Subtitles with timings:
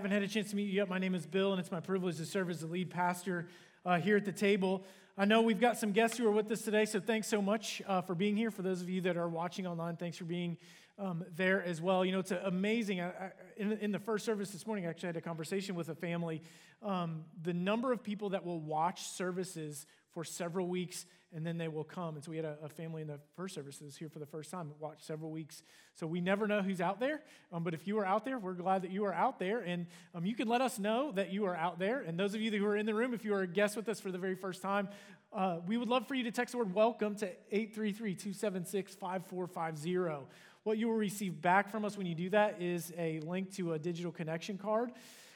[0.00, 1.80] haven't had a chance to meet you yet, my name is Bill, and it's my
[1.80, 3.48] privilege to serve as the lead pastor
[3.84, 4.84] uh, here at the table.
[5.16, 7.82] I know we've got some guests who are with us today, so thanks so much
[7.84, 8.52] uh, for being here.
[8.52, 10.56] For those of you that are watching online, thanks for being
[11.00, 12.04] um, there as well.
[12.04, 13.00] You know, it's amazing.
[13.00, 15.88] I, I, in, in, the first service this morning, I actually had a conversation with
[15.88, 16.42] a family.
[16.80, 21.68] Um, the number of people that will watch services for several weeks and then they
[21.68, 22.14] will come.
[22.14, 24.18] And so we had a, a family in the first service that was here for
[24.18, 25.62] the first time, watched several weeks.
[25.94, 27.20] So we never know who's out there.
[27.52, 29.60] Um, but if you are out there, we're glad that you are out there.
[29.60, 32.00] And um, you can let us know that you are out there.
[32.00, 33.88] And those of you who are in the room, if you are a guest with
[33.88, 34.88] us for the very first time,
[35.32, 40.26] uh, we would love for you to text the word welcome to 833 276 5450.
[40.64, 43.74] What you will receive back from us when you do that is a link to
[43.74, 44.90] a digital connection card.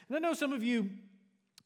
[0.09, 0.91] And I know some of you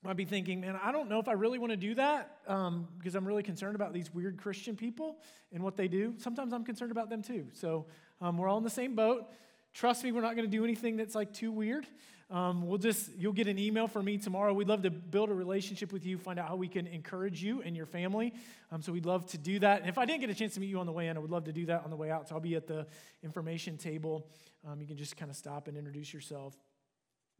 [0.06, 2.87] might be thinking, man, I don't know if I really want to do that um,
[2.96, 5.16] because I'm really concerned about these weird Christian people
[5.52, 6.15] and what they do.
[6.19, 7.46] Sometimes I'm concerned about them too.
[7.52, 7.87] So
[8.20, 9.27] um, we're all in the same boat.
[9.74, 11.87] Trust me, we're not going to do anything that's like too weird.
[12.30, 14.52] Um, we'll just, you'll get an email from me tomorrow.
[14.52, 17.63] We'd love to build a relationship with you, find out how we can encourage you
[17.63, 18.32] and your family.
[18.73, 19.80] Um, so we'd love to do that.
[19.80, 21.20] And if I didn't get a chance to meet you on the way in, I
[21.20, 22.29] would love to do that on the way out.
[22.29, 22.87] So I'll be at the
[23.23, 24.26] information table.
[24.66, 26.57] Um, you can just kind of stop and introduce yourself.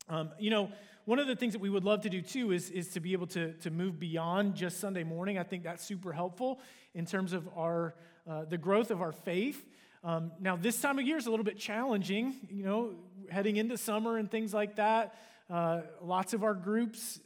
[0.09, 0.71] Um, you know,
[1.05, 3.13] one of the things that we would love to do too is, is to be
[3.13, 5.39] able to, to move beyond just Sunday morning.
[5.39, 6.61] I think that's super helpful
[6.95, 7.95] in terms of our,
[8.29, 9.65] uh, the growth of our faith.
[10.05, 12.95] Um, now, this time of year is a little bit challenging, you know,
[13.31, 15.15] heading into summer and things like that.
[15.51, 17.21] Uh, lots of our groups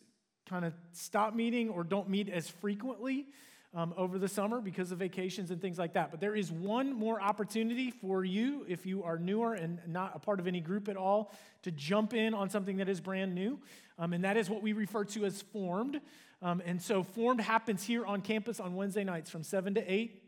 [0.49, 3.27] kind of stop meeting or don't meet as frequently
[3.73, 6.11] um, over the summer because of vacations and things like that.
[6.11, 10.19] But there is one more opportunity for you, if you are newer and not a
[10.19, 11.33] part of any group at all,
[11.63, 13.59] to jump in on something that is brand new.
[13.99, 16.01] Um, and that is what we refer to as Formed.
[16.43, 20.23] Um, and so, Formed happens here on campus on Wednesday nights from 7 to 8.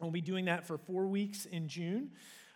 [0.00, 2.10] We'll be doing that for four weeks in June.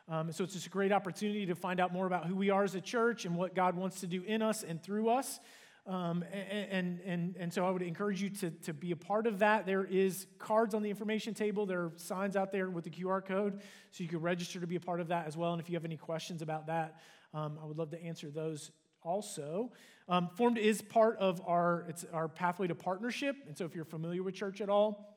[0.08, 2.64] Um, so, it's just a great opportunity to find out more about who we are
[2.64, 5.38] as a church and what God wants to do in us and through us.
[5.86, 9.38] Um, and, and, and so I would encourage you to, to be a part of
[9.38, 9.64] that.
[9.64, 11.64] There is cards on the information table.
[11.64, 13.60] There are signs out there with the QR code,
[13.90, 15.52] so you can register to be a part of that as well.
[15.52, 17.00] And if you have any questions about that,
[17.32, 18.70] um, I would love to answer those
[19.02, 19.72] also.
[20.08, 23.36] Um, Formed is part of our, it's our pathway to partnership.
[23.46, 25.16] And so if you're familiar with church at all,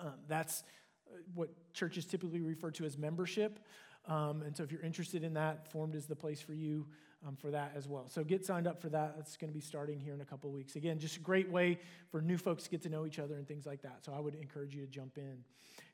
[0.00, 0.64] um, that's
[1.08, 3.60] uh, what churches typically refer to as membership.
[4.06, 6.86] Um, and so if you're interested in that, Formed is the place for you
[7.26, 8.06] um, for that as well.
[8.08, 9.14] So get signed up for that.
[9.16, 10.76] That's going to be starting here in a couple weeks.
[10.76, 11.78] Again, just a great way
[12.10, 14.04] for new folks to get to know each other and things like that.
[14.04, 15.38] So I would encourage you to jump in.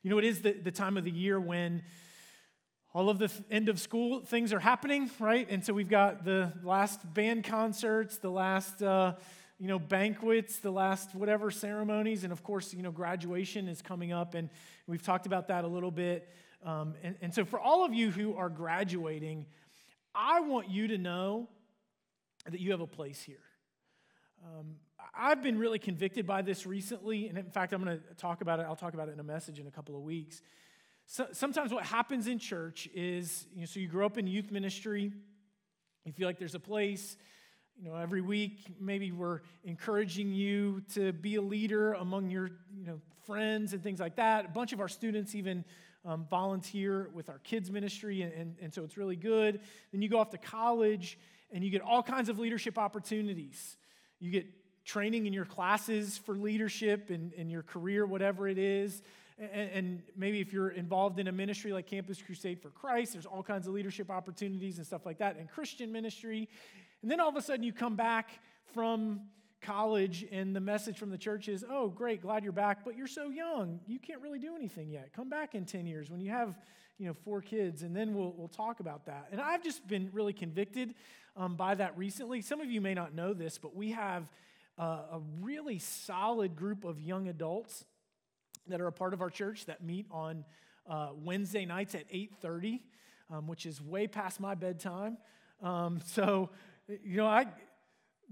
[0.03, 1.83] You know, it is the, the time of the year when
[2.93, 5.47] all of the th- end of school things are happening, right?
[5.49, 8.81] And so we've got the last band concerts, the last.
[8.81, 9.13] Uh,
[9.59, 14.11] you know, banquets, the last whatever ceremonies, and of course, you know, graduation is coming
[14.11, 14.49] up, and
[14.87, 16.27] we've talked about that a little bit.
[16.65, 19.45] Um, and, and so, for all of you who are graduating,
[20.13, 21.47] I want you to know
[22.45, 23.43] that you have a place here.
[24.43, 24.75] Um,
[25.13, 28.59] I've been really convicted by this recently, and in fact, I'm going to talk about
[28.59, 28.65] it.
[28.67, 30.41] I'll talk about it in a message in a couple of weeks.
[31.05, 34.51] So, sometimes what happens in church is, you know, so you grow up in youth
[34.51, 35.11] ministry,
[36.05, 37.17] you feel like there's a place.
[37.77, 42.85] You know, every week maybe we're encouraging you to be a leader among your, you
[42.85, 44.45] know, friends and things like that.
[44.45, 45.63] A bunch of our students even
[46.05, 49.59] um, volunteer with our kids' ministry, and, and, and so it's really good.
[49.91, 51.17] Then you go off to college,
[51.51, 53.77] and you get all kinds of leadership opportunities.
[54.19, 54.47] You get
[54.85, 59.01] training in your classes for leadership and, in your career, whatever it is.
[59.37, 63.25] And, and, maybe if you're involved in a ministry like Campus Crusade for Christ, there's
[63.25, 66.47] all kinds of leadership opportunities and stuff like that, and Christian ministry.
[67.01, 68.39] And then all of a sudden you come back
[68.73, 69.21] from
[69.61, 73.07] college and the message from the church is, oh, great, glad you're back, but you're
[73.07, 73.79] so young.
[73.87, 75.13] You can't really do anything yet.
[75.13, 76.57] Come back in 10 years when you have,
[76.97, 79.27] you know, four kids, and then we'll, we'll talk about that.
[79.31, 80.95] And I've just been really convicted
[81.37, 82.41] um, by that recently.
[82.41, 84.29] Some of you may not know this, but we have
[84.79, 84.83] uh,
[85.13, 87.85] a really solid group of young adults
[88.67, 90.43] that are a part of our church that meet on
[90.89, 92.81] uh, Wednesday nights at 8.30,
[93.29, 95.17] um, which is way past my bedtime.
[95.61, 96.49] Um, so,
[96.87, 97.45] you know, I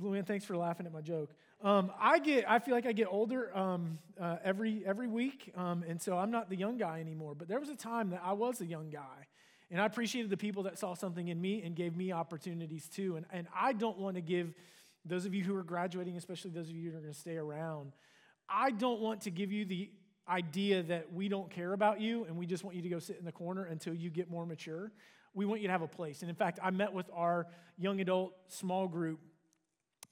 [0.01, 1.31] Luann, thanks for laughing at my joke.
[1.62, 5.84] Um, I get, I feel like I get older um, uh, every every week, um,
[5.88, 7.36] and so I'm not the young guy anymore.
[7.36, 9.28] But there was a time that I was a young guy,
[9.69, 13.18] and I appreciated the people that saw something in me and gave me opportunities too.
[13.18, 14.54] And and I don't want to give
[15.06, 17.38] those of you who are graduating, especially those of you who are going to stay
[17.38, 17.94] around,
[18.48, 19.90] I don't want to give you the
[20.30, 23.18] idea that we don't care about you and we just want you to go sit
[23.18, 24.92] in the corner until you get more mature.
[25.34, 26.22] We want you to have a place.
[26.22, 27.48] And in fact, I met with our
[27.78, 29.19] young adult small group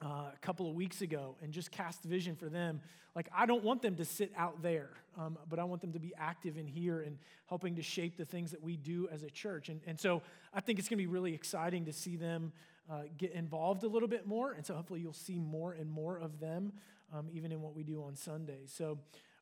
[0.04, 2.82] uh, a couple of weeks ago and just cast vision for them.
[3.16, 6.00] Like, I don't want them to sit out there, um, but I want them to
[6.00, 7.18] be active in here and
[7.48, 9.70] helping to shape the things that we do as a church.
[9.70, 10.22] And, and so
[10.54, 12.54] I think it's going to be really exciting to see them
[12.90, 14.52] uh, get involved a little bit more.
[14.52, 16.74] And so hopefully you'll see more and more of them,
[17.12, 18.72] um, even in what we do on Sundays.
[18.76, 19.00] So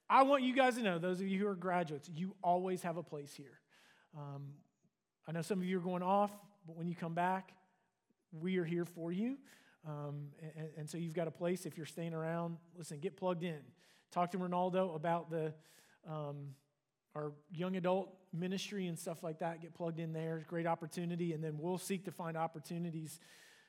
[0.09, 2.95] I want you guys to know, those of you who are graduates, you always have
[2.95, 3.59] a place here.
[4.17, 4.53] Um,
[5.27, 6.31] I know some of you are going off,
[6.65, 7.51] but when you come back,
[8.31, 9.37] we are here for you.
[9.87, 12.57] Um, and, and, so you've got a place if you're staying around.
[12.75, 13.59] Listen, get plugged in.
[14.11, 15.53] Talk to Ronaldo about the
[16.09, 16.55] um,
[17.15, 19.61] our young adult ministry and stuff like that.
[19.61, 20.43] Get plugged in there.
[20.47, 23.19] Great opportunity, and then we'll seek to find opportunities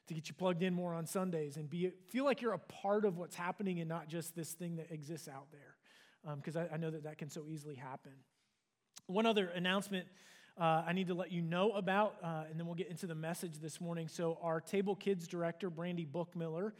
[0.08, 3.04] to get you plugged in more on Sundays and be feel like you're a part
[3.04, 6.34] of what's happening and not just this thing that exists out there.
[6.36, 8.12] Because um, I, I know that that can so easily happen.
[9.06, 10.06] One other announcement
[10.58, 13.14] uh, I need to let you know about, uh, and then we'll get into the
[13.14, 14.08] message this morning.
[14.08, 16.72] So, our Table Kids director, Brandy Bookmiller,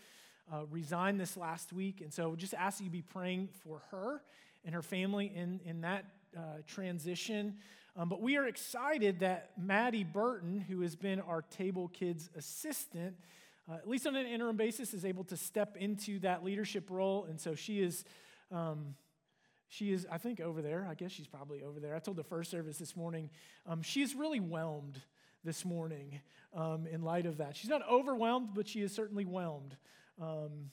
[0.50, 2.00] uh, resigned this last week.
[2.00, 4.23] And so, just ask you to be praying for her
[4.64, 7.56] and her family in, in that uh, transition.
[7.99, 13.14] Um, but we are excited that Maddie Burton, who has been our Table Kids assistant,
[13.70, 17.26] uh, at least on an interim basis, is able to step into that leadership role.
[17.28, 18.06] And so, she is.
[18.50, 18.94] Um,
[19.69, 20.87] she is, I think, over there.
[20.89, 21.95] I guess she's probably over there.
[21.95, 23.31] I told the first service this morning,
[23.67, 25.01] um, she's really whelmed
[25.45, 26.21] this morning
[26.55, 27.57] um, in light of that.
[27.57, 29.77] She's not overwhelmed, but she is certainly whelmed.
[30.21, 30.71] Um,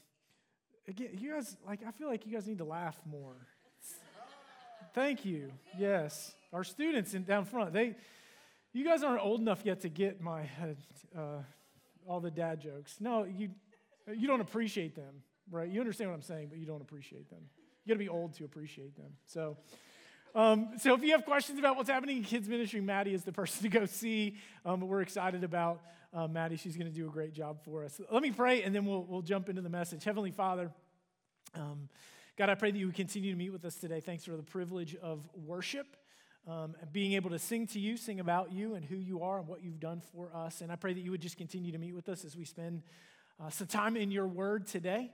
[0.88, 3.36] again, you guys, like, I feel like you guys need to laugh more.
[4.94, 5.51] Thank you.
[5.78, 6.36] Yes.
[6.51, 7.96] Our students in, down front, they,
[8.74, 10.48] you guys aren't old enough yet to get my,
[11.18, 11.42] uh,
[12.07, 12.98] all the dad jokes.
[13.00, 13.50] No, you,
[14.16, 15.68] you don't appreciate them, right?
[15.68, 17.42] You understand what I'm saying, but you don't appreciate them.
[17.85, 19.12] You got to be old to appreciate them.
[19.25, 19.57] So,
[20.35, 23.33] um, so if you have questions about what's happening in kids ministry, Maddie is the
[23.33, 24.38] person to go see.
[24.65, 25.81] Um, we're excited about
[26.13, 26.56] uh, Maddie.
[26.56, 28.00] She's going to do a great job for us.
[28.09, 30.06] Let me pray, and then we'll, we'll jump into the message.
[30.06, 30.71] Heavenly Father,
[31.56, 31.89] um,
[32.38, 34.00] God, I pray that you would continue to meet with us today.
[34.00, 35.97] Thanks for the privilege of worship.
[36.47, 39.39] Um, and being able to sing to you, sing about you and who you are
[39.39, 40.62] and what you've done for us.
[40.62, 42.81] And I pray that you would just continue to meet with us as we spend
[43.41, 45.12] uh, some time in your word today.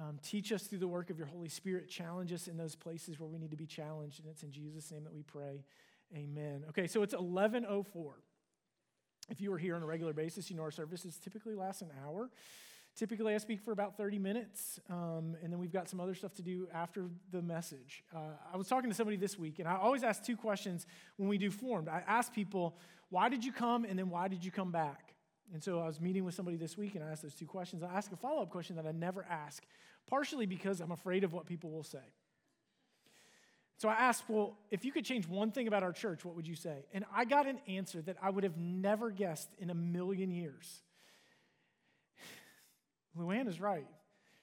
[0.00, 1.88] Um, teach us through the work of your Holy Spirit.
[1.88, 4.20] Challenge us in those places where we need to be challenged.
[4.20, 5.64] And it's in Jesus' name that we pray.
[6.14, 6.64] Amen.
[6.70, 8.14] Okay, so it's 1104.
[9.28, 11.90] If you are here on a regular basis, you know our services typically last an
[12.04, 12.30] hour.
[12.94, 16.34] Typically, I speak for about 30 minutes, um, and then we've got some other stuff
[16.34, 18.04] to do after the message.
[18.14, 18.18] Uh,
[18.52, 20.86] I was talking to somebody this week, and I always ask two questions
[21.16, 21.88] when we do formed.
[21.88, 22.76] I ask people,
[23.08, 25.11] why did you come, and then why did you come back?
[25.52, 27.82] And so I was meeting with somebody this week and I asked those two questions.
[27.82, 29.62] I asked a follow up question that I never ask,
[30.08, 31.98] partially because I'm afraid of what people will say.
[33.76, 36.46] So I asked, well, if you could change one thing about our church, what would
[36.46, 36.86] you say?
[36.94, 40.82] And I got an answer that I would have never guessed in a million years.
[43.18, 43.88] Luann is right.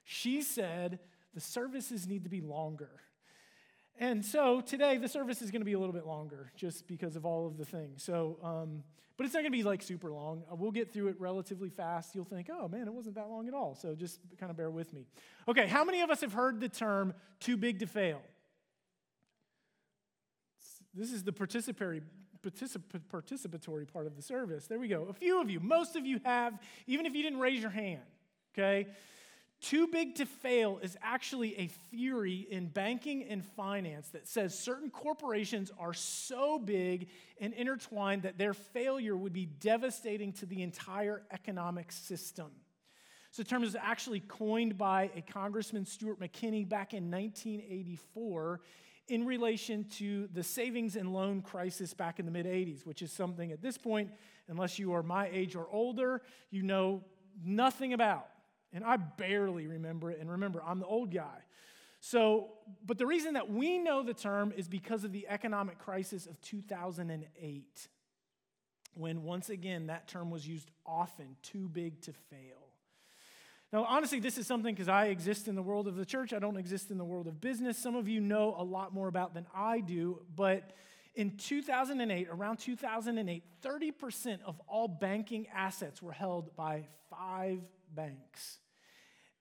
[0.03, 0.99] She said
[1.33, 2.89] the services need to be longer.
[3.99, 7.17] And so today, the service is going to be a little bit longer just because
[7.17, 8.01] of all of the things.
[8.01, 8.81] So, um,
[9.17, 10.43] but it's not going to be like super long.
[10.49, 12.15] Uh, we'll get through it relatively fast.
[12.15, 13.75] You'll think, oh man, it wasn't that long at all.
[13.75, 15.05] So just kind of bear with me.
[15.49, 18.21] Okay, how many of us have heard the term too big to fail?
[20.93, 22.01] This is the participatory,
[22.41, 24.67] participatory part of the service.
[24.67, 25.07] There we go.
[25.09, 26.57] A few of you, most of you have,
[26.87, 27.99] even if you didn't raise your hand,
[28.57, 28.87] okay?
[29.61, 34.89] Too big to fail is actually a theory in banking and finance that says certain
[34.89, 37.09] corporations are so big
[37.41, 42.47] and intertwined that their failure would be devastating to the entire economic system.
[43.31, 48.61] So, the term was actually coined by a Congressman, Stewart McKinney, back in 1984
[49.09, 53.11] in relation to the savings and loan crisis back in the mid 80s, which is
[53.11, 54.09] something at this point,
[54.47, 57.03] unless you are my age or older, you know
[57.43, 58.27] nothing about.
[58.73, 60.19] And I barely remember it.
[60.19, 61.43] And remember, I'm the old guy.
[62.01, 62.51] So,
[62.85, 66.39] but the reason that we know the term is because of the economic crisis of
[66.41, 67.87] 2008,
[68.93, 72.69] when once again that term was used often too big to fail.
[73.71, 76.39] Now, honestly, this is something because I exist in the world of the church, I
[76.39, 77.77] don't exist in the world of business.
[77.77, 80.71] Some of you know a lot more about than I do, but
[81.15, 87.59] in 2008, around 2008, 30% of all banking assets were held by five
[87.95, 88.59] banks.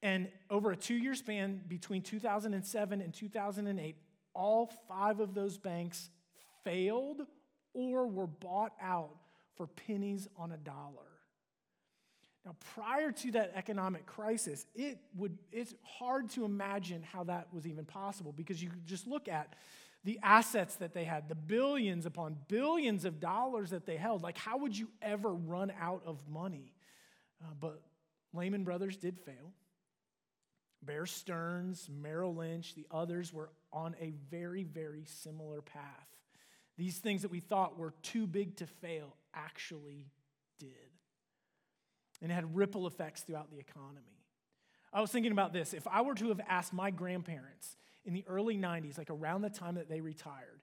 [0.02, 3.96] And over a two year span between 2007 and 2008,
[4.34, 6.10] all five of those banks
[6.64, 7.22] failed
[7.74, 9.16] or were bought out
[9.56, 11.08] for pennies on a dollar.
[12.46, 17.66] Now, prior to that economic crisis, it would, it's hard to imagine how that was
[17.66, 19.54] even possible because you just look at
[20.04, 24.22] the assets that they had, the billions upon billions of dollars that they held.
[24.22, 26.72] Like, how would you ever run out of money?
[27.42, 27.82] Uh, but
[28.32, 29.52] Lehman Brothers did fail.
[30.82, 36.06] Bear Stearns, Merrill Lynch, the others were on a very, very similar path.
[36.76, 40.06] These things that we thought were too big to fail actually
[40.58, 40.68] did.
[42.20, 44.24] and it had ripple effects throughout the economy.
[44.92, 45.74] I was thinking about this.
[45.74, 49.50] If I were to have asked my grandparents in the early 90s, like around the
[49.50, 50.62] time that they retired,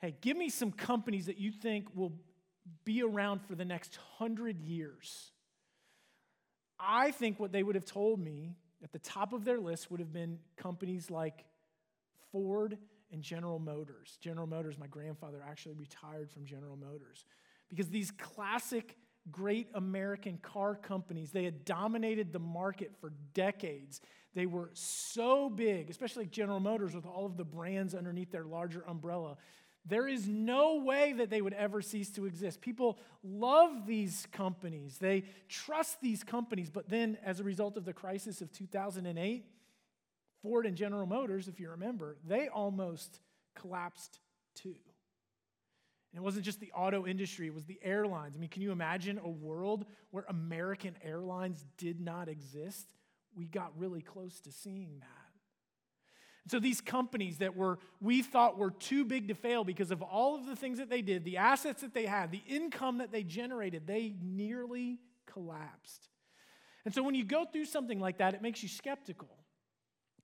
[0.00, 2.12] hey, give me some companies that you think will
[2.84, 5.32] be around for the next hundred years.
[6.86, 10.00] I think what they would have told me at the top of their list would
[10.00, 11.44] have been companies like
[12.30, 12.76] Ford
[13.12, 14.18] and General Motors.
[14.20, 17.24] General Motors, my grandfather actually retired from General Motors
[17.70, 18.96] because these classic
[19.30, 24.00] great American car companies, they had dominated the market for decades.
[24.34, 28.84] They were so big, especially General Motors with all of the brands underneath their larger
[28.86, 29.36] umbrella.
[29.86, 32.60] There is no way that they would ever cease to exist.
[32.60, 37.92] People love these companies, they trust these companies, but then as a result of the
[37.92, 39.44] crisis of 2008,
[40.42, 43.20] Ford and General Motors, if you remember, they almost
[43.54, 44.18] collapsed
[44.54, 44.76] too.
[46.14, 48.36] And it wasn't just the auto industry, it was the airlines.
[48.36, 52.94] I mean, can you imagine a world where American Airlines did not exist?
[53.34, 55.23] We got really close to seeing that.
[56.46, 60.34] So these companies that were we thought were too big to fail because of all
[60.34, 63.22] of the things that they did, the assets that they had, the income that they
[63.22, 66.08] generated, they nearly collapsed.
[66.84, 69.30] And so when you go through something like that, it makes you skeptical.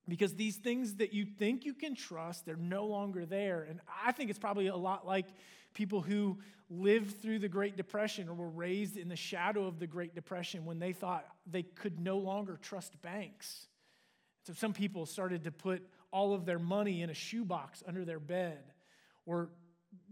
[0.08, 3.66] Because these things that you think you can trust, they're no longer there.
[3.68, 5.26] And I think it's probably a lot like
[5.72, 9.86] people who lived through the Great Depression or were raised in the shadow of the
[9.86, 13.66] Great Depression when they thought they could no longer trust banks.
[14.46, 18.20] So some people started to put all of their money in a shoebox under their
[18.20, 18.58] bed
[19.26, 19.50] or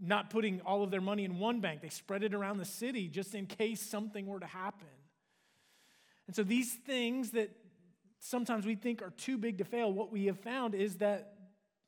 [0.01, 1.81] not putting all of their money in one bank.
[1.81, 4.87] They spread it around the city just in case something were to happen.
[6.27, 7.49] And so these things that
[8.19, 11.33] sometimes we think are too big to fail, what we have found is that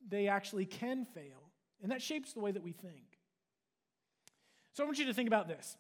[0.08, 1.52] they actually can fail.
[1.82, 3.18] And that shapes the way that we think.
[4.74, 5.78] So I want you to think about this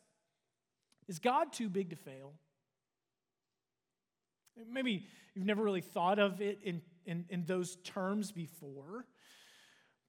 [1.07, 2.33] Is God too big to fail?
[4.69, 9.05] Maybe you've never really thought of it in in, in those terms before.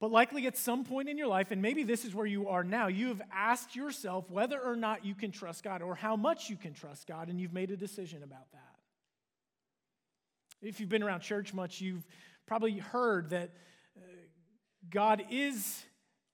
[0.01, 2.65] But likely at some point in your life, and maybe this is where you are
[2.65, 6.51] now, you have asked yourself whether or not you can trust God or how much
[6.51, 8.61] you can trust God, and you've made a decision about that.
[10.61, 12.05] If you've been around church much, you've
[12.47, 13.51] probably heard that
[13.97, 14.01] uh,
[14.91, 15.85] God is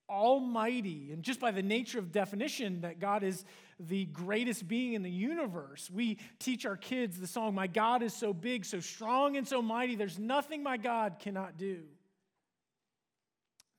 [0.09, 3.45] almighty, and just by the nature of definition, that God is
[3.79, 5.91] the greatest being in the universe.
[5.91, 9.61] We teach our kids the song, My God is so big, so strong, and so
[9.63, 11.83] mighty, there's nothing my God cannot do.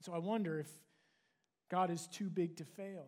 [0.01, 0.69] So I wonder if
[1.69, 3.07] God is too big to fail.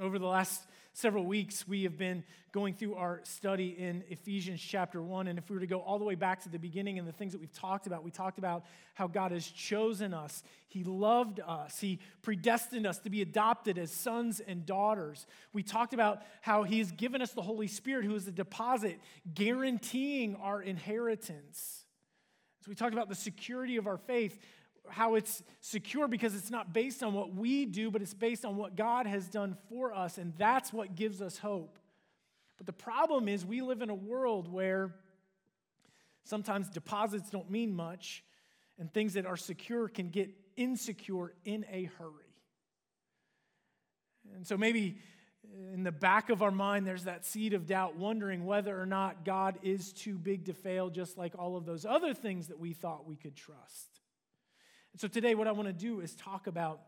[0.00, 0.62] Over the last
[1.00, 5.28] several weeks, we have been going through our study in Ephesians chapter 1.
[5.28, 7.12] And if we were to go all the way back to the beginning and the
[7.12, 11.40] things that we've talked about, we talked about how God has chosen us, He loved
[11.40, 15.26] us, He predestined us to be adopted as sons and daughters.
[15.54, 19.00] We talked about how He has given us the Holy Spirit, who is a deposit
[19.32, 21.86] guaranteeing our inheritance.
[22.60, 24.38] So we talked about the security of our faith
[24.90, 28.56] how it's secure because it's not based on what we do, but it's based on
[28.56, 31.78] what God has done for us, and that's what gives us hope.
[32.56, 34.94] But the problem is, we live in a world where
[36.24, 38.22] sometimes deposits don't mean much,
[38.78, 42.34] and things that are secure can get insecure in a hurry.
[44.34, 44.98] And so maybe
[45.72, 49.24] in the back of our mind, there's that seed of doubt, wondering whether or not
[49.24, 52.72] God is too big to fail, just like all of those other things that we
[52.72, 53.99] thought we could trust.
[54.96, 56.80] So today, what I want to do is talk about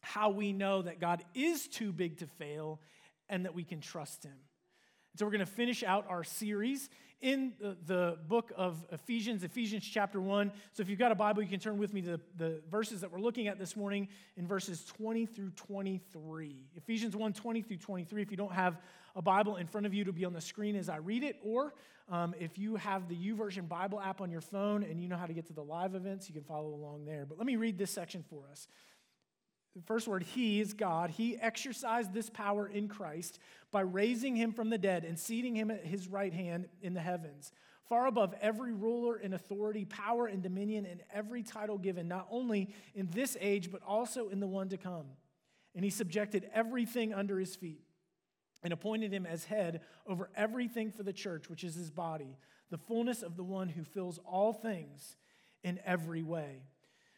[0.00, 2.80] how we know that God is too big to fail
[3.28, 4.36] and that we can trust Him.
[5.16, 9.84] So we're going to finish out our series in the, the, book of Ephesians, Ephesians
[9.84, 10.50] chapter 1.
[10.72, 13.00] So if you've got a Bible, you can turn with me to the, the verses
[13.02, 16.56] that we're looking at this morning in verses 20 through 23.
[16.74, 18.22] Ephesians 1 20 through 23.
[18.22, 18.78] If you don't have
[19.14, 21.36] a Bible in front of you, to be on the screen as I read it,
[21.42, 21.74] or
[22.08, 25.26] um, if you have the YouVersion Bible app on your phone and you know how
[25.26, 27.24] to get to the live events, you can follow along there.
[27.26, 28.68] But let me read this section for us.
[29.74, 31.10] The first word, He is God.
[31.10, 33.38] He exercised this power in Christ
[33.70, 37.00] by raising him from the dead and seating him at his right hand in the
[37.00, 37.52] heavens,
[37.88, 42.74] far above every ruler and authority, power and dominion, and every title given, not only
[42.94, 45.06] in this age, but also in the one to come.
[45.74, 47.80] And he subjected everything under his feet
[48.62, 52.36] and appointed him as head over everything for the church, which is his body,
[52.70, 55.16] the fullness of the one who fills all things
[55.62, 56.62] in every way.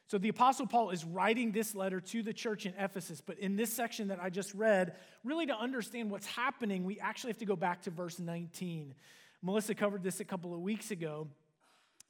[0.07, 3.57] So the Apostle Paul is writing this letter to the church in Ephesus, but in
[3.57, 7.47] this section that I just read, really to understand what's happening, we actually have to
[7.47, 8.95] go back to verse 19.
[9.41, 11.29] Melissa covered this a couple of weeks ago.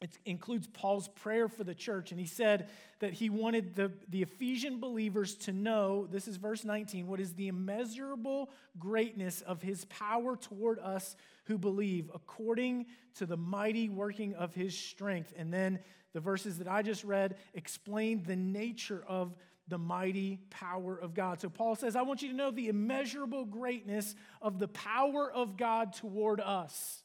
[0.04, 2.10] It includes Paul's prayer for the church.
[2.10, 2.68] And he said
[2.98, 7.32] that he wanted the, the Ephesian believers to know this is verse 19 what is
[7.32, 12.84] the immeasurable greatness of his power toward us who believe, according
[13.14, 15.32] to the mighty working of his strength.
[15.38, 15.78] And then
[16.12, 19.34] the verses that I just read explain the nature of
[19.68, 21.40] the mighty power of God.
[21.40, 25.56] So Paul says, I want you to know the immeasurable greatness of the power of
[25.56, 27.04] God toward us.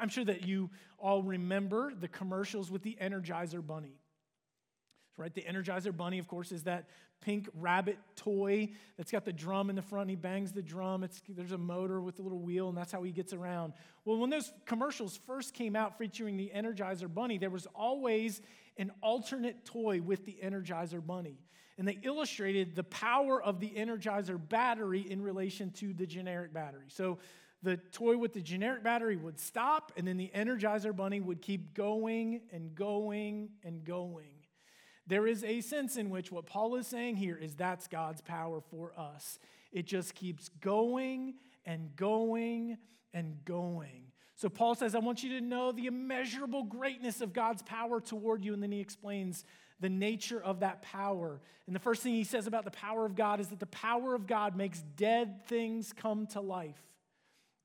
[0.00, 4.00] I'm sure that you all remember the commercials with the Energizer Bunny.
[5.16, 5.34] Right?
[5.34, 6.88] The Energizer Bunny, of course, is that
[7.20, 10.08] pink rabbit toy that's got the drum in the front.
[10.08, 11.04] he bangs the drum.
[11.04, 13.74] It's, there's a motor with a little wheel, and that's how he gets around.
[14.04, 18.40] Well, when those commercials first came out featuring the Energizer Bunny, there was always
[18.78, 21.38] an alternate toy with the Energizer Bunny.
[21.76, 26.86] And they illustrated the power of the Energizer battery in relation to the generic battery.
[26.88, 27.18] So
[27.62, 31.74] the toy with the generic battery would stop, and then the Energizer Bunny would keep
[31.74, 34.40] going and going and going.
[35.06, 38.60] There is a sense in which what Paul is saying here is that's God's power
[38.70, 39.38] for us.
[39.72, 41.34] It just keeps going
[41.66, 42.78] and going
[43.12, 44.04] and going.
[44.36, 48.42] So Paul says, I want you to know the immeasurable greatness of God's power toward
[48.42, 48.54] you.
[48.54, 49.44] And then he explains
[49.80, 51.40] the nature of that power.
[51.66, 54.14] And the first thing he says about the power of God is that the power
[54.14, 56.89] of God makes dead things come to life.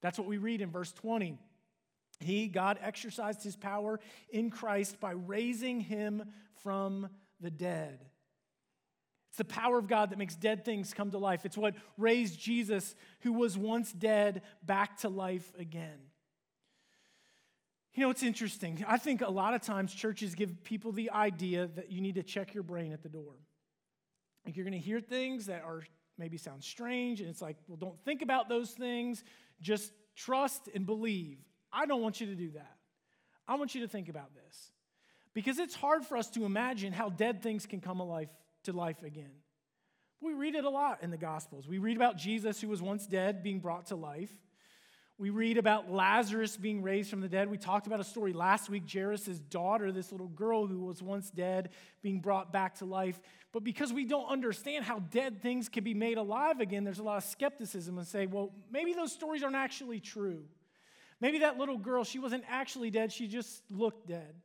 [0.02, 1.38] That's what we read in verse 20.
[2.20, 4.00] He, God, exercised his power
[4.30, 6.24] in Christ by raising him
[6.64, 7.10] from
[7.42, 8.06] the dead.
[9.30, 11.46] It's the power of God that makes dead things come to life.
[11.46, 16.00] It's what raised Jesus, who was once dead, back to life again.
[17.94, 18.84] You know, it's interesting.
[18.88, 22.24] I think a lot of times churches give people the idea that you need to
[22.24, 23.34] check your brain at the door.
[24.46, 25.84] Like you're going to hear things that are
[26.18, 29.24] maybe sounds strange, and it's like, well, don't think about those things.
[29.62, 31.38] Just trust and believe.
[31.72, 32.76] I don't want you to do that.
[33.48, 34.72] I want you to think about this.
[35.34, 38.30] Because it's hard for us to imagine how dead things can come alive
[38.64, 39.34] to life again.
[40.22, 41.68] We read it a lot in the Gospels.
[41.68, 44.32] We read about Jesus, who was once dead, being brought to life.
[45.18, 47.50] We read about Lazarus being raised from the dead.
[47.50, 51.30] We talked about a story last week Jairus' daughter, this little girl who was once
[51.30, 51.70] dead,
[52.02, 53.22] being brought back to life.
[53.54, 57.04] But because we don't understand how dead things can be made alive again, there's a
[57.04, 60.44] lot of skepticism and say, well, maybe those stories aren't actually true.
[61.22, 64.36] Maybe that little girl, she wasn't actually dead, she just looked dead.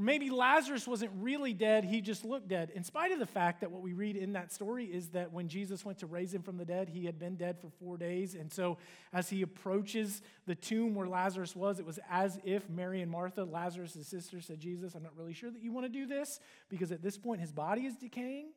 [0.00, 2.70] Or maybe Lazarus wasn't really dead, he just looked dead.
[2.74, 5.46] In spite of the fact that what we read in that story is that when
[5.46, 8.34] Jesus went to raise him from the dead, he had been dead for four days.
[8.34, 8.78] And so
[9.12, 13.44] as he approaches the tomb where Lazarus was, it was as if Mary and Martha,
[13.44, 16.92] Lazarus' sister, said, Jesus, I'm not really sure that you want to do this because
[16.92, 18.52] at this point his body is decaying.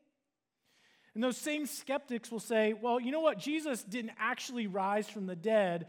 [1.13, 3.37] And those same skeptics will say, well, you know what?
[3.37, 5.87] Jesus didn't actually rise from the dead.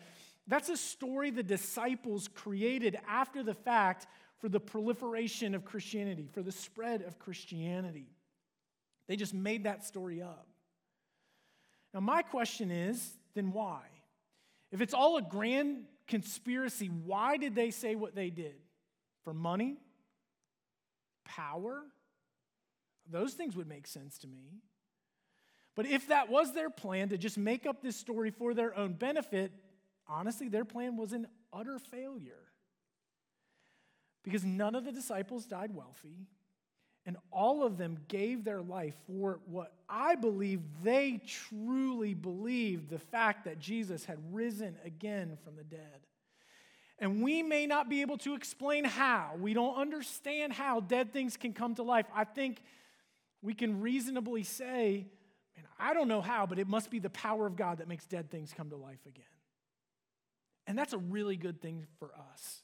[0.48, 4.08] That's a story the disciples created after the fact
[4.44, 8.11] for the proliferation of Christianity, for the spread of Christianity.
[9.09, 10.46] They just made that story up.
[11.94, 13.80] Now, my question is then why?
[14.70, 18.57] If it's all a grand conspiracy, why did they say what they did?
[19.22, 19.78] For money?
[21.24, 21.80] Power?
[23.11, 24.61] Those things would make sense to me.
[25.74, 28.92] But if that was their plan to just make up this story for their own
[28.92, 29.52] benefit,
[30.07, 32.44] honestly, their plan was an utter failure.
[34.24, 36.26] Because none of the disciples died wealthy,
[37.06, 42.98] and all of them gave their life for what I believe they truly believed the
[42.98, 46.06] fact that Jesus had risen again from the dead.
[46.98, 49.32] And we may not be able to explain how.
[49.38, 52.06] We don't understand how dead things can come to life.
[52.14, 52.62] I think
[53.42, 55.06] we can reasonably say,
[55.54, 58.06] man, I don't know how, but it must be the power of God that makes
[58.06, 59.24] dead things come to life again.
[60.66, 62.62] And that's a really good thing for us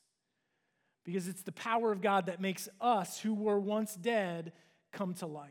[1.10, 4.52] because it's the power of God that makes us, who were once dead,
[4.92, 5.50] come to life.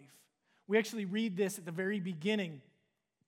[0.68, 2.62] We actually read this at the very beginning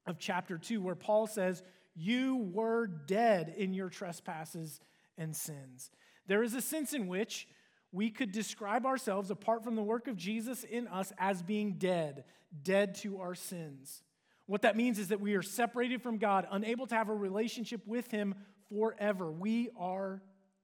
[0.06, 1.62] of chapter 2, where Paul says,
[1.94, 4.80] You were dead in your trespasses
[5.18, 5.92] and sins.
[6.28, 7.50] There is a sense in which
[7.92, 12.24] we could describe ourselves, apart from the work of Jesus in us, as being dead,
[12.64, 14.04] dead to our sins.
[14.46, 17.86] What that means is that we are separated from God, unable to have a relationship
[17.86, 18.36] with Him
[18.70, 19.30] forever.
[19.30, 20.22] We are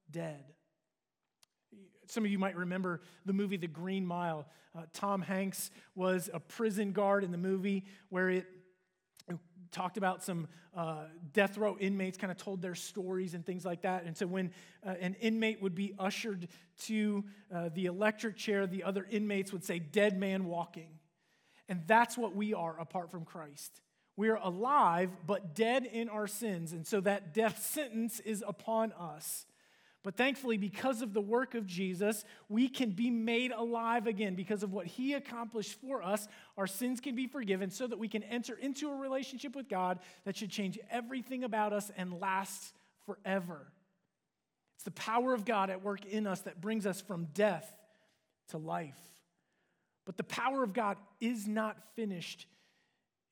[0.10, 0.45] dead.
[2.08, 4.48] Some of you might remember the movie The Green Mile.
[4.76, 8.48] Uh, Tom Hanks was a prison guard in the movie where it
[9.72, 13.82] talked about some uh, death row inmates, kind of told their stories and things like
[13.82, 14.04] that.
[14.06, 14.52] And so when
[14.86, 16.48] uh, an inmate would be ushered
[16.84, 21.00] to uh, the electric chair, the other inmates would say, Dead man walking.
[21.70, 23.82] And that's what we are apart from Christ.
[24.15, 26.72] We are alive, but dead in our sins.
[26.74, 29.46] And so that death sentence is upon us.
[30.08, 34.36] But thankfully, because of the work of Jesus, we can be made alive again.
[34.36, 38.08] Because of what he accomplished for us, our sins can be forgiven so that we
[38.08, 42.74] can enter into a relationship with God that should change everything about us and last
[43.06, 43.67] forever.
[44.76, 47.70] It's the power of God at work in us that brings us from death
[48.52, 48.96] to life.
[50.06, 52.48] But the power of God is not finished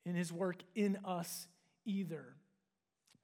[0.04, 1.48] in his work in us
[1.86, 2.34] either.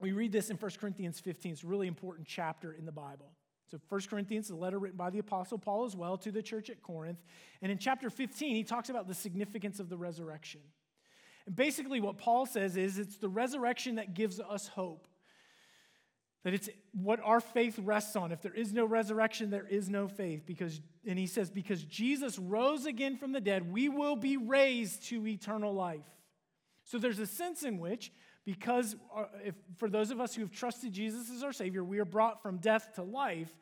[0.01, 1.53] We read this in 1 Corinthians 15.
[1.53, 3.31] It's a really important chapter in the Bible.
[3.73, 6.43] So 1 Corinthians is a letter written by the Apostle Paul as well to the
[6.43, 7.23] church at Corinth.
[7.63, 10.61] And in chapter 15, he talks about the significance of the resurrection.
[11.47, 15.09] And basically, what Paul says is it's the resurrection that gives us hope.
[16.45, 18.31] That it's what our faith rests on.
[18.31, 20.43] If there is no resurrection, there is no faith.
[20.45, 25.05] Because, and he says, because Jesus rose again from the dead, we will be raised
[25.05, 26.05] to eternal life.
[26.85, 28.13] So there's a sense in which
[28.45, 31.99] because uh, if, for those of us who have trusted Jesus as our Savior, we
[31.99, 33.53] are brought from death to life.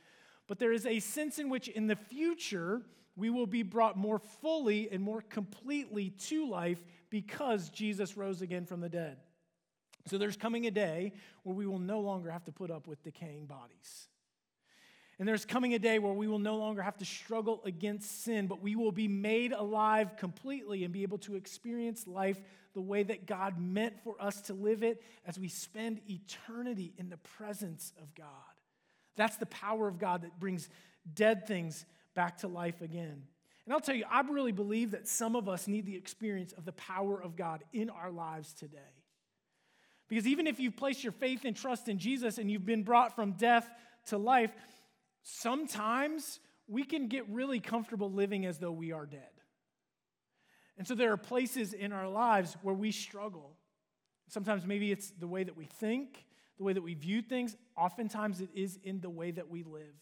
[0.46, 2.82] But there is a sense in which in the future,
[3.16, 8.64] we will be brought more fully and more completely to life because Jesus rose again
[8.64, 9.18] from the dead.
[10.06, 11.12] So there's coming a day
[11.42, 14.08] where we will no longer have to put up with decaying bodies.
[15.20, 18.46] And there's coming a day where we will no longer have to struggle against sin,
[18.46, 22.40] but we will be made alive completely and be able to experience life
[22.72, 27.10] the way that God meant for us to live it as we spend eternity in
[27.10, 28.26] the presence of God.
[29.14, 30.70] That's the power of God that brings
[31.12, 33.22] dead things back to life again.
[33.66, 36.64] And I'll tell you, I really believe that some of us need the experience of
[36.64, 38.78] the power of God in our lives today.
[40.08, 43.14] Because even if you've placed your faith and trust in Jesus and you've been brought
[43.14, 43.68] from death
[44.06, 44.50] to life,
[45.22, 49.20] sometimes we can get really comfortable living as though we are dead.
[50.78, 53.56] And so there are places in our lives where we struggle.
[54.28, 56.24] Sometimes maybe it's the way that we think,
[56.56, 57.56] the way that we view things.
[57.76, 59.94] Oftentimes it is in the way that we live.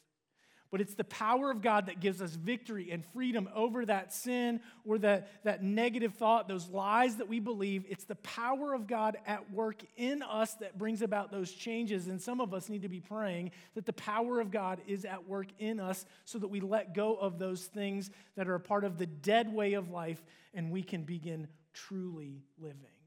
[0.71, 4.61] But it's the power of God that gives us victory and freedom over that sin
[4.85, 7.87] or that, that negative thought, those lies that we believe.
[7.89, 12.09] It's the power of God at work in us that brings about those changes.
[12.09, 15.27] And some of us need to be praying that the power of God is at
[15.27, 18.85] work in us so that we let go of those things that are a part
[18.85, 22.98] of the dead way of life and we can begin truly living.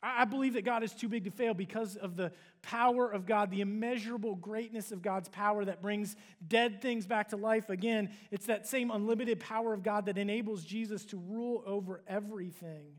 [0.00, 2.30] I believe that God is too big to fail because of the
[2.62, 6.14] power of God, the immeasurable greatness of God's power that brings
[6.46, 8.10] dead things back to life again.
[8.30, 12.92] It's that same unlimited power of God that enables Jesus to rule over everything.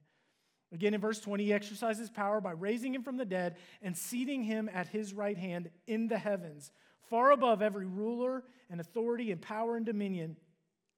[0.73, 4.43] Again, in verse 20, he exercises power by raising him from the dead and seating
[4.43, 6.71] him at his right hand in the heavens,
[7.09, 10.35] far above every ruler and authority and power and dominion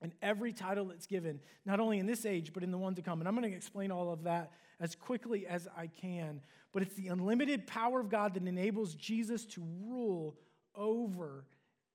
[0.01, 3.01] and every title that's given, not only in this age, but in the one to
[3.01, 3.21] come.
[3.21, 6.41] And I'm going to explain all of that as quickly as I can.
[6.73, 10.35] But it's the unlimited power of God that enables Jesus to rule
[10.75, 11.45] over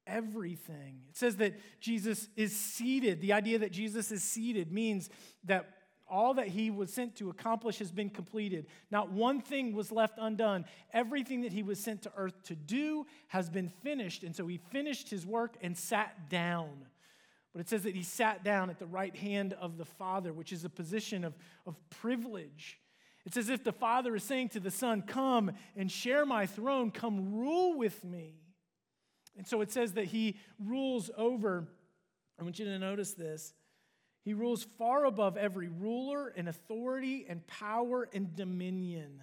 [0.06, 1.00] everything.
[1.10, 3.20] It says that Jesus is seated.
[3.20, 5.10] The idea that Jesus is seated means
[5.44, 5.70] that
[6.08, 8.66] all that he was sent to accomplish has been completed.
[8.92, 10.64] Not one thing was left undone.
[10.92, 14.22] Everything that he was sent to earth to do has been finished.
[14.22, 16.86] And so he finished his work and sat down.
[17.56, 20.52] But it says that he sat down at the right hand of the Father, which
[20.52, 21.32] is a position of,
[21.66, 22.78] of privilege.
[23.24, 26.90] It's as if the Father is saying to the Son, Come and share my throne,
[26.90, 28.34] come rule with me.
[29.38, 31.66] And so it says that he rules over,
[32.38, 33.54] I want you to notice this.
[34.22, 39.22] He rules far above every ruler and authority and power and dominion.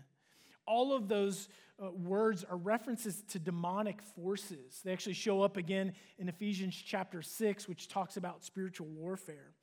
[0.66, 1.50] All of those
[1.82, 4.82] uh, words are references to demonic forces.
[4.84, 9.54] They actually show up again in Ephesians chapter 6, which talks about spiritual warfare.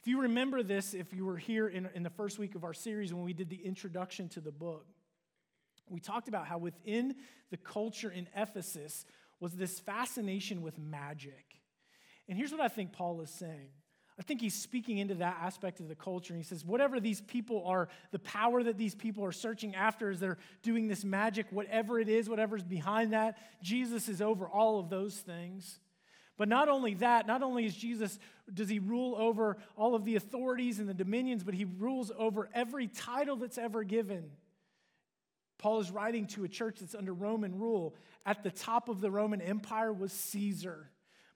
[0.00, 2.74] If you remember this, if you were here in, in the first week of our
[2.74, 4.86] series when we did the introduction to the book,
[5.88, 7.14] we talked about how within
[7.50, 9.04] the culture in Ephesus
[9.38, 11.60] was this fascination with magic.
[12.28, 13.68] And here's what I think Paul is saying
[14.18, 16.34] I think he's speaking into that aspect of the culture.
[16.34, 20.10] And he says, whatever these people are, the power that these people are searching after
[20.10, 24.78] as they're doing this magic, whatever it is, whatever's behind that, Jesus is over all
[24.78, 25.78] of those things.
[26.36, 28.18] But not only that, not only is Jesus,
[28.52, 32.48] does he rule over all of the authorities and the dominions, but he rules over
[32.54, 34.30] every title that's ever given.
[35.58, 37.94] Paul is writing to a church that's under Roman rule.
[38.26, 40.90] At the top of the Roman Empire was Caesar.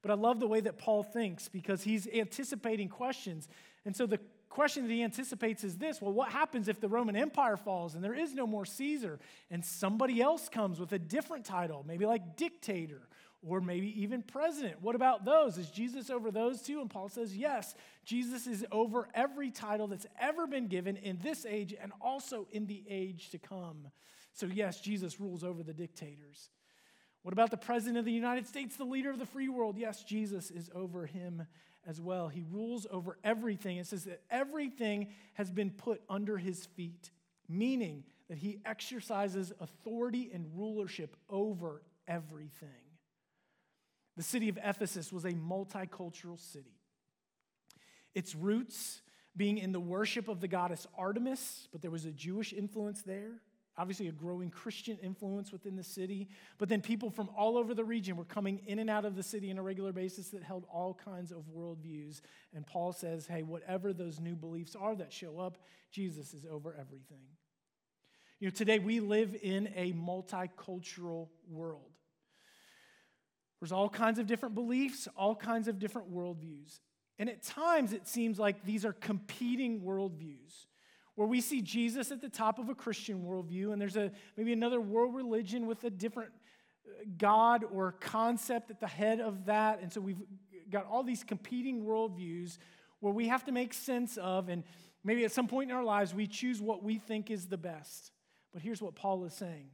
[0.06, 3.48] But I love the way that Paul thinks because he's anticipating questions.
[3.84, 7.16] And so the question that he anticipates is this well, what happens if the Roman
[7.16, 9.18] Empire falls and there is no more Caesar
[9.50, 13.00] and somebody else comes with a different title, maybe like dictator
[13.44, 14.80] or maybe even president?
[14.80, 15.58] What about those?
[15.58, 16.80] Is Jesus over those too?
[16.80, 21.44] And Paul says, yes, Jesus is over every title that's ever been given in this
[21.44, 23.88] age and also in the age to come.
[24.34, 26.50] So, yes, Jesus rules over the dictators.
[27.26, 29.76] What about the President of the United States, the leader of the free world?
[29.76, 31.44] Yes, Jesus is over him
[31.84, 32.28] as well.
[32.28, 33.78] He rules over everything.
[33.78, 37.10] It says that everything has been put under his feet,
[37.48, 42.68] meaning that he exercises authority and rulership over everything.
[44.16, 46.78] The city of Ephesus was a multicultural city.
[48.14, 49.00] Its roots
[49.36, 53.40] being in the worship of the goddess Artemis, but there was a Jewish influence there.
[53.78, 56.28] Obviously, a growing Christian influence within the city.
[56.56, 59.22] But then people from all over the region were coming in and out of the
[59.22, 62.20] city on a regular basis that held all kinds of worldviews.
[62.54, 65.58] And Paul says, hey, whatever those new beliefs are that show up,
[65.90, 67.26] Jesus is over everything.
[68.40, 71.92] You know, today we live in a multicultural world.
[73.60, 76.80] There's all kinds of different beliefs, all kinds of different worldviews.
[77.18, 80.66] And at times it seems like these are competing worldviews,
[81.16, 84.52] where we see Jesus at the top of a Christian worldview, and there's a maybe
[84.52, 86.30] another world religion with a different
[86.86, 89.80] uh, God or concept at the head of that.
[89.82, 90.22] And so we've
[90.70, 92.58] got all these competing worldviews
[93.00, 94.62] where we have to make sense of, and
[95.02, 98.12] maybe at some point in our lives we choose what we think is the best.
[98.52, 99.70] But here's what Paul is saying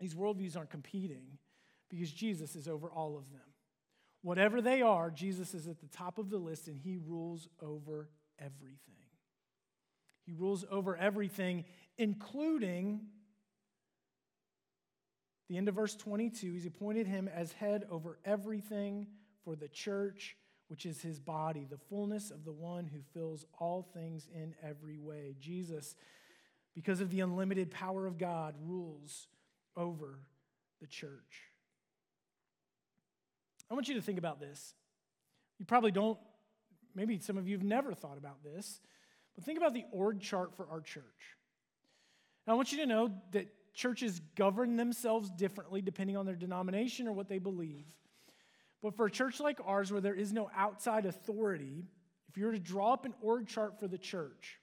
[0.00, 1.38] these worldviews aren't competing
[1.88, 3.40] because Jesus is over all of them.
[4.22, 8.08] Whatever they are, Jesus is at the top of the list and he rules over
[8.38, 8.78] everything.
[10.26, 11.64] He rules over everything,
[11.98, 13.00] including
[15.48, 16.52] the end of verse 22.
[16.52, 19.06] He's appointed him as head over everything
[19.44, 20.36] for the church,
[20.68, 24.96] which is his body, the fullness of the one who fills all things in every
[24.96, 25.34] way.
[25.40, 25.96] Jesus,
[26.74, 29.26] because of the unlimited power of God, rules
[29.76, 30.20] over
[30.80, 31.50] the church.
[33.70, 34.74] I want you to think about this.
[35.58, 36.18] You probably don't,
[36.94, 38.80] maybe some of you have never thought about this,
[39.34, 41.04] but think about the org chart for our church.
[42.46, 47.08] Now, I want you to know that churches govern themselves differently depending on their denomination
[47.08, 47.86] or what they believe.
[48.82, 51.84] But for a church like ours, where there is no outside authority,
[52.28, 54.58] if you were to draw up an org chart for the church,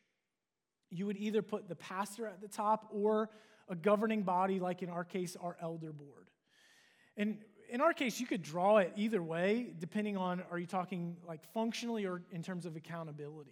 [0.90, 3.30] you would either put the pastor at the top or
[3.70, 6.28] a governing body, like in our case, our elder board.
[7.16, 7.38] And
[7.70, 11.42] in our case, you could draw it either way, depending on are you talking like
[11.54, 13.52] functionally or in terms of accountability.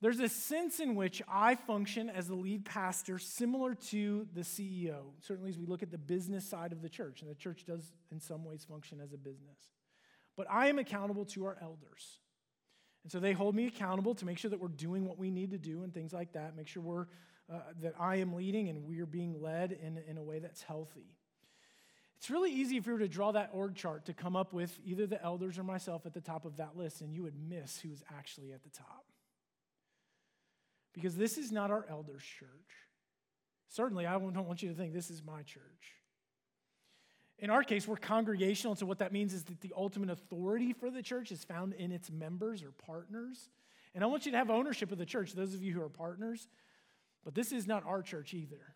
[0.00, 5.00] There's a sense in which I function as the lead pastor similar to the CEO,
[5.20, 7.82] certainly as we look at the business side of the church, and the church does
[8.12, 9.58] in some ways function as a business.
[10.36, 12.20] But I am accountable to our elders.
[13.02, 15.50] And so they hold me accountable to make sure that we're doing what we need
[15.50, 17.06] to do and things like that, make sure we're,
[17.52, 20.62] uh, that I am leading and we are being led in, in a way that's
[20.62, 21.16] healthy.
[22.18, 24.78] It's really easy if you were to draw that org chart to come up with
[24.84, 27.80] either the elders or myself at the top of that list, and you would miss
[27.80, 29.06] who's actually at the top.
[31.00, 32.48] Because this is not our elders' church.
[33.68, 35.94] Certainly, I don't want you to think this is my church.
[37.38, 40.90] In our case, we're congregational, so what that means is that the ultimate authority for
[40.90, 43.50] the church is found in its members or partners.
[43.94, 45.88] And I want you to have ownership of the church, those of you who are
[45.88, 46.48] partners.
[47.24, 48.74] But this is not our church either.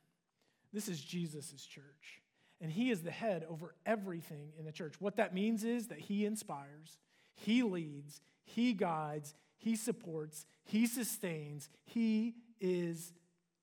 [0.72, 2.22] This is Jesus' church
[2.62, 4.94] and he is the head over everything in the church.
[5.00, 6.96] What that means is that he inspires,
[7.35, 13.12] he leads, he guides, he supports, he sustains, he is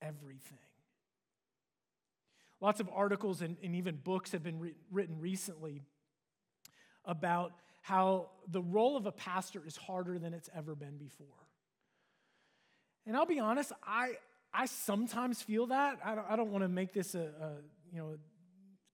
[0.01, 0.57] everything.
[2.61, 5.81] Lots of articles and, and even books have been re- written recently
[7.03, 11.27] about how the role of a pastor is harder than it's ever been before.
[13.05, 14.13] And I'll be honest, I,
[14.53, 15.99] I sometimes feel that.
[16.03, 17.51] I don't, don't want to make this a, a
[17.91, 18.15] you know,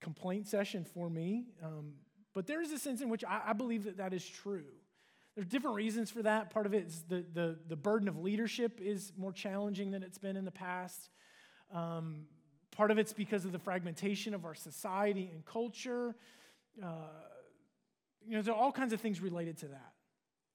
[0.01, 1.45] complaint session for me.
[1.63, 1.93] Um,
[2.33, 4.65] but there is a sense in which I, I, believe that that is true.
[5.35, 6.49] There's different reasons for that.
[6.49, 10.17] Part of it is the, the, the burden of leadership is more challenging than it's
[10.17, 11.09] been in the past.
[11.73, 12.25] Um,
[12.71, 16.15] part of it's because of the fragmentation of our society and culture.
[16.81, 16.87] Uh,
[18.25, 19.93] you know, there are all kinds of things related to that.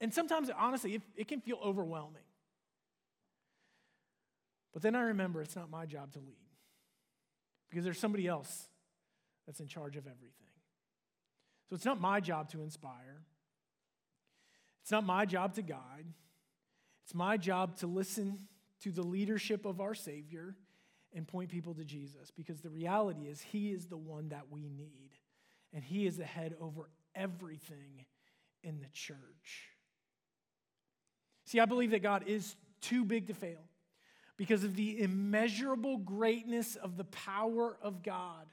[0.00, 2.22] And sometimes, honestly, it, it can feel overwhelming.
[4.72, 6.36] But then I remember it's not my job to lead
[7.68, 8.68] because there's somebody else
[9.46, 10.32] that's in charge of everything.
[11.68, 13.22] So it's not my job to inspire,
[14.90, 16.05] it's not my job to guide.
[17.05, 18.48] It's my job to listen
[18.83, 20.57] to the leadership of our Savior
[21.14, 24.68] and point people to Jesus because the reality is He is the one that we
[24.68, 25.12] need,
[25.72, 28.05] and He is the head over everything
[28.64, 29.68] in the church.
[31.44, 33.62] See, I believe that God is too big to fail
[34.37, 38.48] because of the immeasurable greatness of the power of God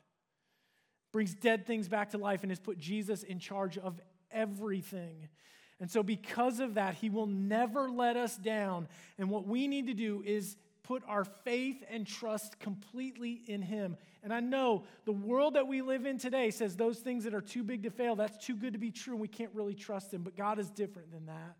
[1.12, 5.30] brings dead things back to life, and has put Jesus in charge of everything.
[5.80, 8.88] And so, because of that, he will never let us down.
[9.18, 13.98] And what we need to do is put our faith and trust completely in Him.
[14.24, 17.42] And I know the world that we live in today says those things that are
[17.42, 20.14] too big to fail, that's too good to be true, and we can't really trust
[20.14, 20.22] Him.
[20.22, 21.58] But God is different than that.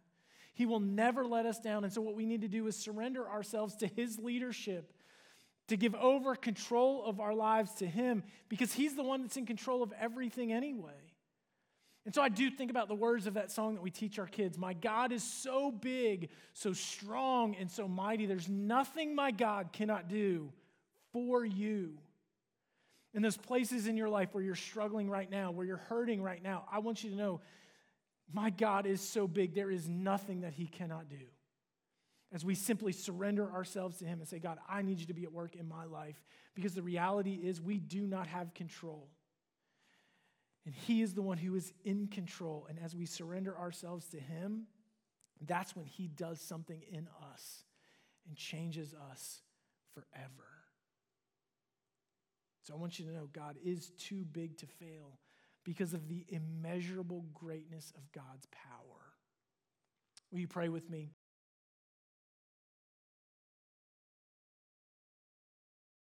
[0.54, 1.84] He will never let us down.
[1.84, 4.94] And so, what we need to do is surrender ourselves to His leadership,
[5.68, 9.46] to give over control of our lives to Him, because He's the one that's in
[9.46, 11.14] control of everything anyway.
[12.08, 14.28] And so I do think about the words of that song that we teach our
[14.28, 14.58] kids.
[14.58, 18.26] My God is so big, so strong, and so mighty.
[18.26, 20.54] There's nothing my God cannot do
[21.12, 21.98] for you.
[23.14, 26.42] In those places in your life where you're struggling right now, where you're hurting right
[26.42, 27.42] now, I want you to know
[28.32, 31.26] my God is so big, there is nothing that He cannot do.
[32.34, 35.26] As we simply surrender ourselves to Him and say, God, I need you to be
[35.26, 36.24] at work in my life,
[36.56, 39.10] because the reality is we do not have control.
[40.68, 42.68] And He is the one who is in control.
[42.70, 44.64] And as we surrender ourselves to Him,
[45.46, 47.64] that's when He does something in us
[48.28, 49.40] and changes us
[49.94, 50.50] forever.
[52.64, 55.20] So I want you to know God is too big to fail
[55.64, 59.14] because of the immeasurable greatness of God's power.
[60.32, 61.14] Will you pray with me?